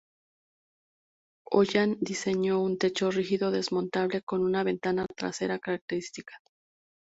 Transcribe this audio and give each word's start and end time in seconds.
Holland 1.51 1.97
diseñó 2.01 2.59
un 2.59 2.79
techo 2.79 3.11
rígido 3.11 3.51
desmontable 3.51 4.23
con 4.23 4.41
una 4.43 4.63
ventana 4.63 5.05
trasera 5.15 5.59
característica. 5.59 6.39